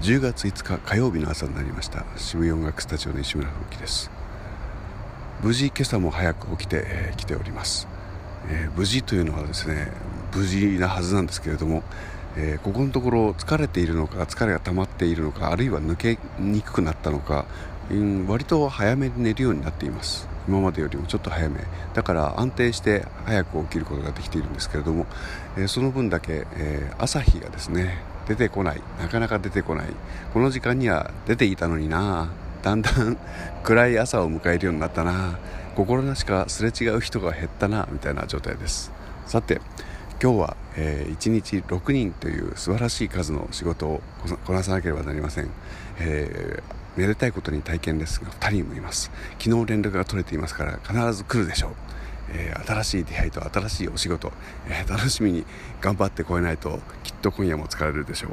[0.00, 2.06] 10月5日火曜日の朝になりました。
[2.16, 4.10] 渋谷音楽スタジオの石村風樹です。
[5.42, 7.86] 無事今朝も早く起きて、えー、来ております、
[8.48, 9.92] えー、無事というのはですね
[10.34, 11.82] 無事なはずなんですけれども、
[12.34, 17.44] えー、ここのところ疲れているのか疲れが溜まっているのかあるいは抜けにくくなったのか、
[17.90, 20.28] うん、割と早めに寝るようになっています。
[20.48, 21.60] 今までよりもちょっと早め。
[21.92, 25.04] だから安定して早く起きることができているんですけれども、
[25.58, 27.98] えー、その分だけ、えー、朝日がですね
[28.30, 28.80] 出てこない。
[29.00, 29.86] なかなか出てこない。
[30.32, 32.30] この時間には出ていたのにな。
[32.62, 33.16] だんだん
[33.64, 35.36] 暗い朝を迎えるようになったな。
[35.74, 37.88] 心なしかすれ違う人が減ったな。
[37.90, 38.92] みたいな状態です。
[39.26, 39.60] さて
[40.22, 44.00] 今日は、えー、1日6人という素晴らしい数の仕事を
[44.44, 45.50] こなさなければなりません、
[45.98, 49.10] えー、めでたいことに体験ですが2人もいます。
[49.40, 51.70] 昨日連絡が取れていますから必ず来るでしょう。
[52.32, 54.32] え、新しい出会いと新しいお仕事、
[54.68, 55.44] え、楽しみに
[55.80, 58.30] 頑張ってこえないときっと今夜も疲れるでしょう。